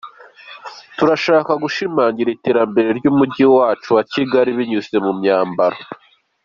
Turashaka 0.97 1.51
gushimangira 1.63 2.29
iterambere 2.37 2.89
ry’umujyi 2.99 3.45
wacu 3.55 3.89
wa 3.95 4.03
Kigali 4.11 4.49
binyuze 4.57 4.95
mu 5.05 5.11
myambaro. 5.19 5.79